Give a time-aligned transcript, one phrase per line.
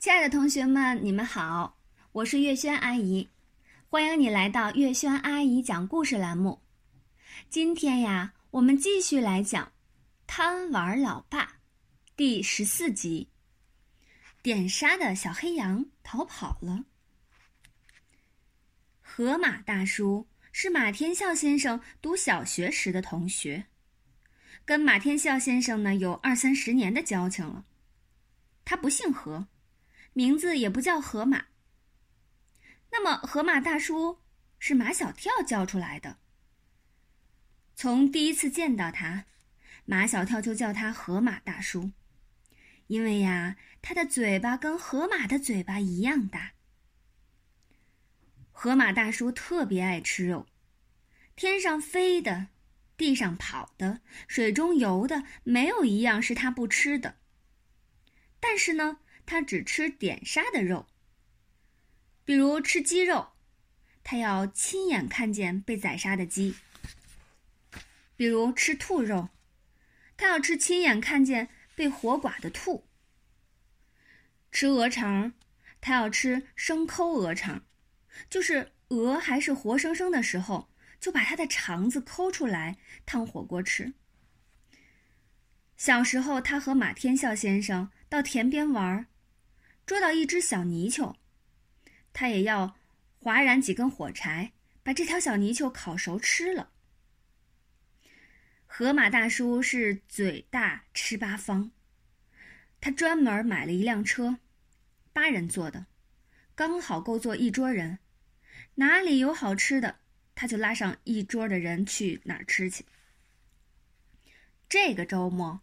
[0.00, 1.76] 亲爱的同学们，你们好，
[2.12, 3.28] 我是月轩阿姨，
[3.90, 6.62] 欢迎你来到月轩阿姨讲故事栏目。
[7.50, 9.66] 今天呀，我们继续来讲
[10.26, 11.44] 《贪玩老爸》
[12.16, 13.28] 第十四集：
[14.40, 16.86] 点杀的小黑羊逃跑了。
[19.02, 23.66] 河马大叔是马天笑先生读小学时的同学，
[24.64, 27.66] 跟马天笑先生呢有二三十年的交情了。
[28.64, 29.46] 他不姓何。
[30.20, 31.46] 名字也不叫河马。
[32.90, 34.18] 那么，河马大叔
[34.58, 36.18] 是马小跳叫出来的。
[37.74, 39.24] 从第一次见到他，
[39.86, 41.92] 马小跳就叫他河马大叔，
[42.88, 46.52] 因为呀，他的嘴巴跟河马的嘴巴一样大。
[48.52, 50.46] 河马大叔特别爱吃肉，
[51.34, 52.48] 天上飞的，
[52.98, 57.16] 地上跑的，水中游的，没有一样是他不吃的。
[58.38, 58.98] 但是呢。
[59.30, 60.88] 他只吃点杀的肉，
[62.24, 63.28] 比如吃鸡肉，
[64.02, 66.56] 他要亲眼看见被宰杀的鸡；
[68.16, 69.28] 比如吃兔肉，
[70.16, 72.82] 他要吃亲眼看见被活剐的兔；
[74.50, 75.32] 吃鹅肠，
[75.80, 77.62] 他要吃生抠鹅肠，
[78.28, 83.94] 就是鹅还是活生生的时候，就把它的肠子抠出来烫火锅吃。
[85.76, 89.06] 小时候，他和马天笑先生到田边玩。
[89.90, 91.16] 捉到一只小泥鳅，
[92.12, 92.76] 他也要
[93.18, 94.52] 划燃几根火柴，
[94.84, 96.70] 把这条小泥鳅烤熟吃了。
[98.66, 101.72] 河马大叔是嘴大吃八方，
[102.80, 104.38] 他专门买了一辆车，
[105.12, 105.86] 八人坐的，
[106.54, 107.98] 刚好够坐一桌人。
[108.76, 109.96] 哪里有好吃的，
[110.36, 112.84] 他就拉上一桌的人去哪儿吃去。
[114.68, 115.62] 这个周末，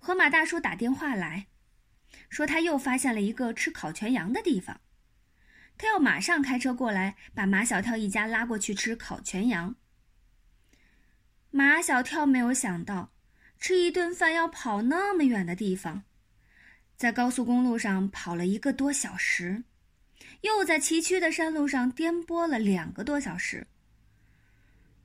[0.00, 1.46] 河马大叔打电话来。
[2.28, 4.80] 说他又发现了一个吃烤全羊的地方，
[5.76, 9.74] 他要马上开车过来，把马小跳一家拉过去吃烤全羊。
[11.50, 13.12] 马小跳没有想到，
[13.58, 16.04] 吃一顿饭要跑那么远的地方，
[16.96, 19.64] 在高速公路上跑了一个多小时，
[20.42, 23.66] 又在崎岖的山路上颠簸了两个多小时，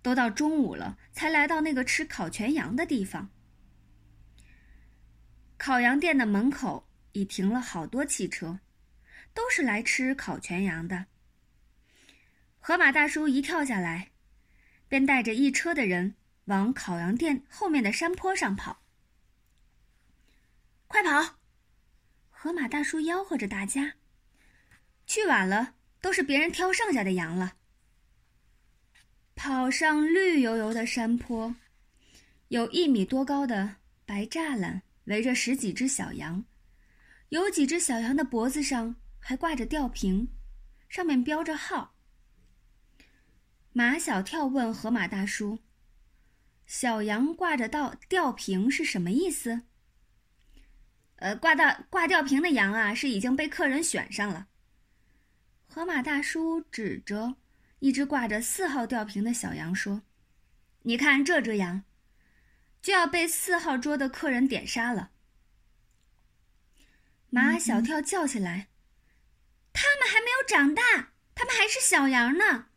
[0.03, 3.29] 都到中午了，才来到那个吃烤全羊的地方。
[5.57, 6.87] 烤羊店的门口。
[7.15, 8.59] 已停了好多汽车，
[9.33, 11.05] 都是来吃烤全羊的。
[12.59, 14.11] 河马大叔一跳下来，
[14.89, 16.15] 便带着一车的人
[16.45, 18.81] 往烤羊店后面的山坡上跑。
[20.87, 21.37] 快跑！
[22.29, 23.93] 河马大叔吆喝着大家。
[25.07, 27.55] 去晚了，都是别人挑剩下的羊了。
[29.35, 31.55] 跑上绿油油的山坡，
[32.49, 36.43] 有一米多高的白栅栏围着十几只小羊。
[37.29, 40.29] 有几只小羊的脖子上还挂着吊瓶，
[40.87, 41.95] 上面标着号。
[43.73, 45.59] 马小跳问河马大叔
[46.65, 49.63] ：“小羊挂着吊吊瓶是什么意思
[51.17, 54.47] ？”“呃，挂到挂吊瓶的羊啊，是已经被客人选上了。”
[55.67, 57.35] 河马大叔指着
[57.79, 60.03] 一只挂着四号吊瓶的小羊说
[60.83, 61.83] ：“你看这只羊，
[62.81, 65.11] 就要被四号桌的客人点杀了。”
[67.35, 68.69] 马小跳叫起来
[69.73, 72.67] ：“他们还没有长大，他们还是小羊呢。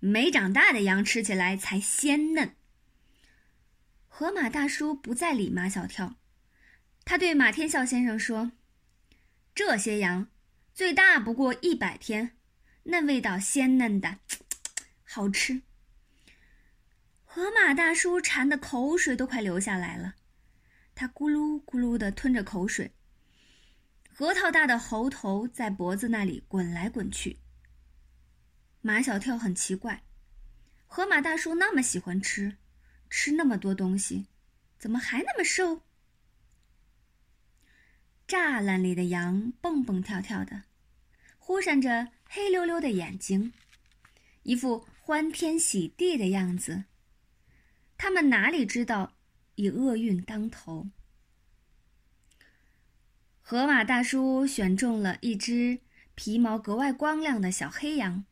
[0.00, 2.54] 没长大的羊吃起来才鲜嫩。”
[4.06, 6.16] 河马大叔不再理马小跳，
[7.06, 8.52] 他对马天笑先生说
[9.56, 10.28] ：“这些羊
[10.74, 12.36] 最大不过一百天，
[12.82, 14.18] 那味道鲜嫩的，
[15.04, 15.62] 好吃。”
[17.24, 20.16] 河马大叔馋的口水都快流下来了。
[20.98, 22.92] 他咕噜咕噜地吞着口水，
[24.10, 27.38] 核桃大的猴头在脖子那里滚来滚去。
[28.80, 30.02] 马小跳很奇怪，
[30.88, 32.56] 河马大叔那么喜欢吃，
[33.08, 34.26] 吃那么多东西，
[34.76, 35.82] 怎么还那么瘦？
[38.26, 40.64] 栅栏里的羊蹦蹦跳跳的，
[41.38, 43.52] 忽闪着黑溜溜的眼睛，
[44.42, 46.86] 一副欢天喜地的样子。
[47.96, 49.14] 他们哪里知道？
[49.58, 50.88] 已厄运当头。
[53.42, 55.80] 河马大叔选中了一只
[56.14, 58.24] 皮毛格外光亮的小黑羊，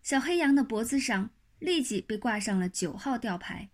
[0.00, 3.70] 小黑羊的脖子上立即被挂上了九号吊牌。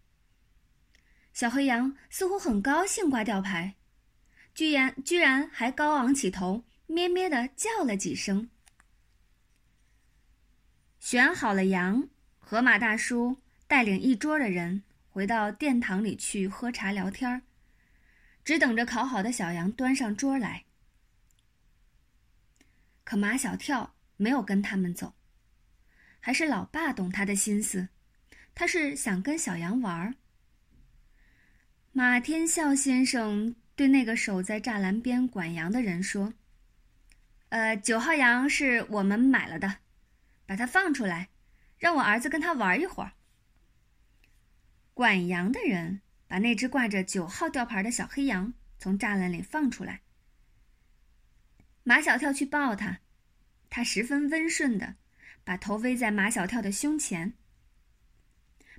[1.34, 3.74] 小黑羊似乎很高兴挂吊牌，
[4.54, 8.48] 居然居然还高昂起头，咩咩的叫了几声。
[10.98, 12.08] 选好了羊，
[12.38, 13.36] 河马大叔
[13.66, 14.82] 带领一桌的人。
[15.14, 17.42] 回到殿堂里去喝茶聊天儿，
[18.44, 20.64] 只等着烤好的小羊端上桌来。
[23.04, 25.14] 可马小跳没有跟他们走，
[26.18, 27.90] 还是老爸懂他的心思，
[28.56, 30.16] 他是想跟小羊玩儿。
[31.92, 36.34] 马天笑先生对那个守在栅栏边管羊的人说
[37.50, 39.76] ：“呃，九号羊是我们买了的，
[40.44, 41.28] 把它放出来，
[41.78, 43.12] 让我儿子跟他玩一会儿。”
[44.94, 50.02] 管羊的人把那只挂着九号吊牌的小黑羊从栅栏里放出来。
[51.82, 53.00] 马小跳去抱它，
[53.68, 54.94] 它十分温顺的
[55.42, 57.34] 把头偎在马小跳的胸前。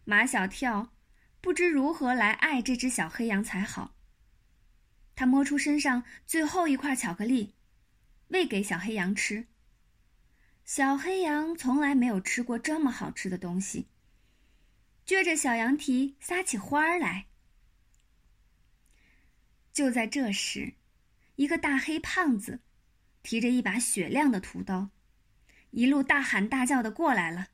[0.06, 0.94] 马小跳
[1.42, 3.96] 不知如何来爱这只小黑羊才好。
[5.16, 7.54] 他摸出身上最后一块巧克力，
[8.30, 9.48] 喂给小黑羊吃。
[10.64, 13.88] 小黑羊从来没有吃过这么好吃的东西，
[15.06, 17.28] 撅着小羊蹄撒起欢来。
[19.72, 20.74] 就在这时，
[21.36, 22.62] 一个大黑胖子。
[23.24, 24.92] 提着一把雪亮的屠刀，
[25.72, 27.48] 一路大喊大叫的过来了。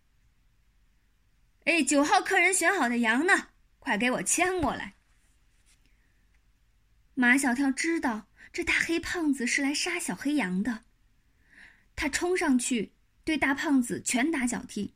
[1.64, 3.52] 哎，九号客人选好的羊呢？
[3.80, 4.96] 快给我牵过来！
[7.14, 10.84] 马小跳知道这大黑胖子是来杀小黑羊的，
[11.96, 12.92] 他冲上去
[13.24, 14.94] 对大胖子拳打脚踢。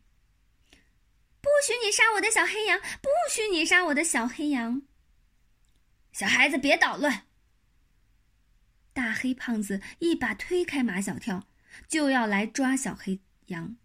[1.46, 2.80] 不许你杀我的小黑羊！
[3.04, 4.82] 不许你杀我的小黑羊！
[6.12, 7.28] 小孩子别捣乱！
[8.94, 11.48] 大黑胖子一把推开马小跳，
[11.88, 13.78] 就要来抓小黑羊。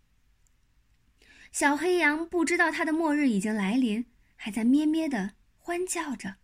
[1.53, 4.07] 小黑羊不知道他的末日已经来临，
[4.37, 6.37] 还在咩咩的欢叫着：“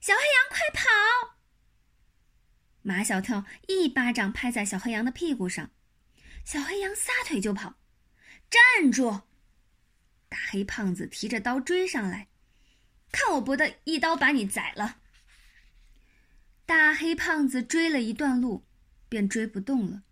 [0.00, 1.34] 小黑羊，快跑！”
[2.82, 5.72] 马小跳一巴掌拍在小黑羊的屁股上，
[6.44, 7.74] 小黑羊撒腿就跑。
[8.48, 9.22] 站住！
[10.28, 12.28] 大黑胖子提着刀追上来，
[13.10, 14.98] 看我不的一刀把你宰了！
[16.66, 18.66] 大黑胖子追了一段路，
[19.08, 20.02] 便追不动了，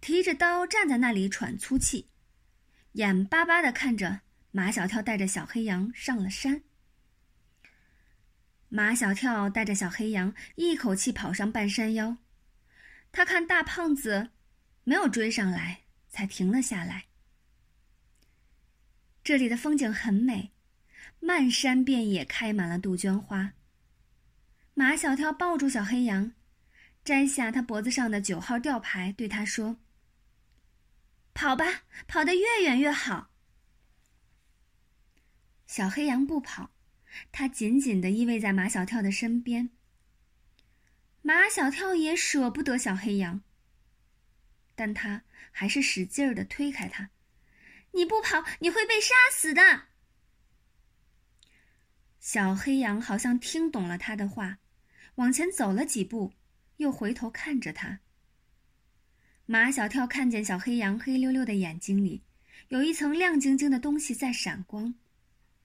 [0.00, 2.08] 提着刀站在那里喘粗气，
[2.92, 4.20] 眼巴巴的看着
[4.52, 6.62] 马小跳带着小黑羊上了山。
[8.68, 12.18] 马小跳带着小黑羊一口气跑上半山腰，
[13.10, 14.30] 他看大胖子
[14.84, 17.07] 没有追上来，才停了下来。
[19.28, 20.52] 这里的风景很美，
[21.20, 23.52] 漫山遍野开满了杜鹃花。
[24.72, 26.32] 马小跳抱住小黑羊，
[27.04, 29.76] 摘下他脖子上的九号吊牌，对他说
[31.34, 33.28] ：“跑吧，跑得越远越好。”
[35.68, 36.70] 小黑羊不跑，
[37.30, 39.68] 它紧紧地依偎在马小跳的身边。
[41.20, 43.42] 马小跳也舍不得小黑羊，
[44.74, 47.10] 但他还是使劲儿地推开它
[47.92, 49.88] ：“你不跑，你会被杀死的。”
[52.20, 54.58] 小黑羊好像听懂了他的话。
[55.14, 56.32] 往前走了几步，
[56.76, 57.98] 又回头看着他。
[59.46, 62.22] 马小跳看见小黑羊黑溜溜的眼睛里，
[62.68, 64.94] 有一层亮晶晶的东西在闪光，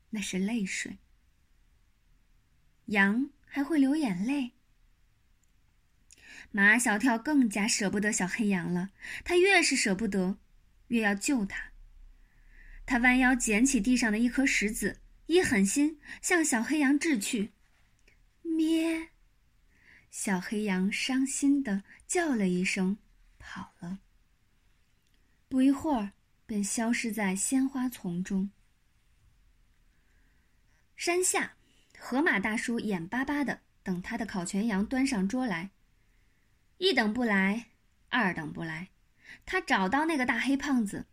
[0.09, 0.97] 那是泪水。
[2.85, 4.53] 羊还会流眼泪。
[6.49, 8.89] 马小跳更加舍不得小黑羊了，
[9.23, 10.39] 他越是舍不得，
[10.87, 11.72] 越要救它。
[12.85, 17.51] 他弯腰捡起地上的一颗石子，一狠心向小黑羊掷去，
[18.41, 19.09] 咩。
[20.11, 22.97] 小黑羊伤心的叫了一声，
[23.39, 23.99] 跑了。
[25.49, 26.11] 不一会儿，
[26.45, 28.51] 便消失在鲜花丛中。
[30.95, 31.55] 山下，
[31.97, 35.71] 河马大叔眼巴巴的等他的烤全羊端上桌来。
[36.77, 37.69] 一等不来，
[38.09, 38.89] 二等不来，
[39.45, 41.07] 他找到那个大黑胖子。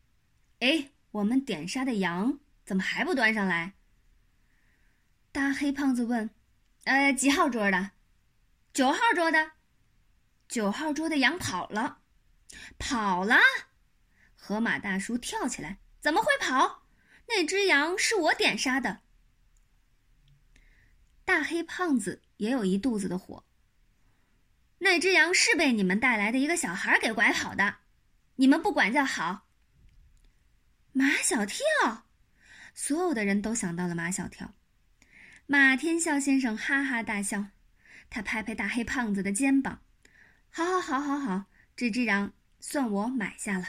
[0.59, 3.75] 哎，我们点杀的羊怎么还不端上来？
[5.33, 6.31] 大黑胖子问
[6.85, 7.93] ：“呃，几号桌的？”
[8.73, 9.53] 九号桌的，
[10.49, 11.99] 九号桌的羊跑了，
[12.79, 13.37] 跑了！
[14.37, 16.87] 河马大叔跳起来：“怎么会跑？
[17.29, 19.01] 那只羊是我点杀的。”
[21.25, 23.45] 大黑胖子也有一肚子的火。
[24.79, 27.79] 那只羊是被你们带来的一个小孩给拐跑的，
[28.37, 29.49] 你们不管教好。
[30.93, 32.07] 马小跳，
[32.75, 34.55] 所有的人都想到了马小跳。
[35.47, 37.47] 马天笑先生哈哈大笑。
[38.13, 39.83] 他拍拍大黑胖子的肩膀
[40.51, 41.45] ，“好，好，好，好，好，
[41.77, 43.69] 这只羊算我买下了。”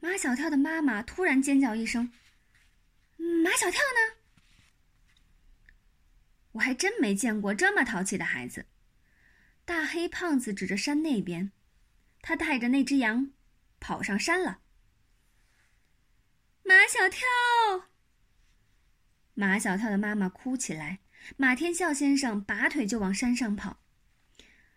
[0.00, 2.10] 马小跳的妈妈突然尖叫一声
[3.44, 4.16] ：“马小跳呢？”
[6.52, 8.64] 我还真没见过这么淘气的孩子。
[9.66, 11.52] 大黑胖子指着山那边，
[12.22, 13.32] 他带着那只羊
[13.80, 14.60] 跑上山了。
[16.64, 17.26] 马小跳，
[19.34, 21.00] 马小跳的妈妈哭起来。
[21.36, 23.78] 马天笑先生拔腿就往山上跑，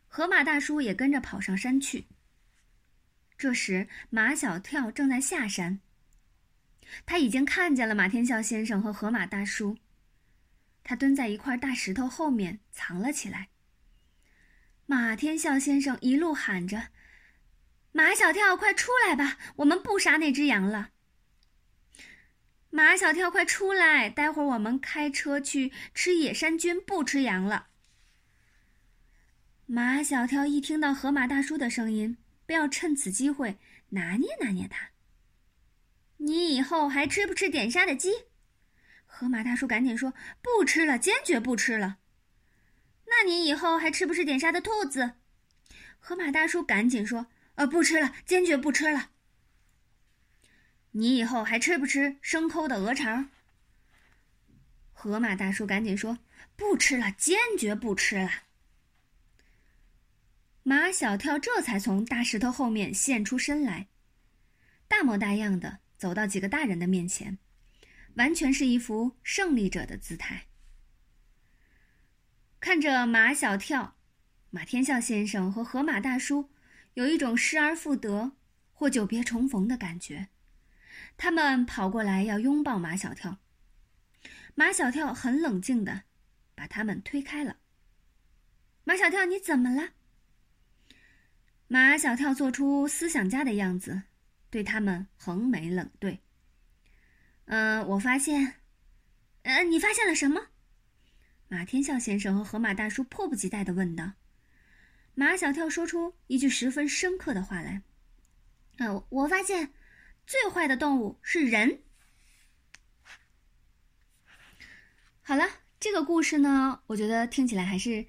[0.08, 2.08] 河马大叔也跟着跑上山去。
[3.38, 5.80] 这时，马小跳正在下山。
[7.06, 9.78] 他已经看见了马天笑先生和河马大叔。
[10.84, 13.50] 他蹲在一块大石头后面藏了起来。
[14.86, 16.90] 马天笑先生一路喊着
[17.92, 20.92] ：“马小跳，快出来吧，我们不杀那只羊了。”
[22.76, 27.68] 马小跳，快出来，待会儿我们开车去吃野山菌，不吃羊了。
[29.66, 33.58] 马小跳一听到河马大叔的声音，便要趁此机会
[33.92, 34.90] 拿捏拿捏他。
[36.18, 38.12] 你以后还吃不吃点杀的鸡？
[39.06, 40.14] 河马大叔赶紧说
[40.44, 42.00] ：“不吃了，坚决不吃了。”
[43.08, 45.14] 那你以后还吃不吃点杀的兔子？
[45.98, 49.12] 河马大叔赶紧说：“呃，不吃了，坚决不吃了。”
[50.98, 53.30] 你以后还吃不吃生抠的鹅肠？
[54.94, 56.20] 河马大叔赶紧说
[56.56, 58.30] ：“不吃了，坚决不吃了。”
[60.64, 63.88] 马小跳这才从大石头后面现出身来，
[64.88, 67.38] 大模大样的走到几个大人的面前，
[68.14, 70.46] 完全是一副胜利者的姿态。
[72.62, 73.98] 看着马小跳、
[74.50, 76.50] 马天笑先生和河马大叔，
[76.94, 78.32] 有一种失而复得
[78.72, 80.30] 或久别重逢的感觉。
[81.18, 83.40] 他们跑过来要拥抱马小跳，
[84.54, 86.04] 马小跳很冷静的
[86.54, 87.58] 把他们推开了。
[88.84, 89.90] 马小跳，你怎么了？
[91.68, 94.04] 马小跳做出思想家的样子，
[94.50, 96.22] 对他们横眉冷对。
[97.46, 98.56] 嗯，我发现，
[99.44, 100.48] 呃，你发现了什么？
[101.48, 104.14] 马天笑先生和河马大叔迫不及待的问道。
[105.14, 107.82] 马小跳说出一句十分深刻的话来
[108.78, 109.72] ：“呃，我发现，
[110.26, 111.82] 最坏的动物是人。”
[115.22, 115.46] 好了，
[115.80, 118.06] 这个故事呢，我觉得听起来还是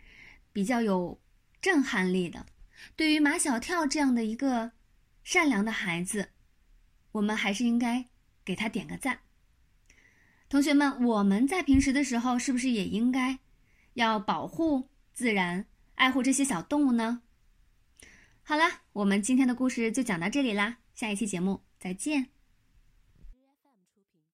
[0.53, 1.21] 比较有
[1.61, 2.47] 震撼力的。
[2.95, 4.73] 对于马小跳这样的一个
[5.25, 6.31] 善良的孩子，
[7.13, 8.07] 我们还是应该
[8.45, 9.21] 给他点个赞。
[10.49, 13.41] 同学们，我们在平时的时候是不是也应该
[13.95, 17.23] 要保护自然、爱护这些小动物呢？
[18.43, 22.36] 好了，我们今天的故事就讲到这里啦，下一期节目再见。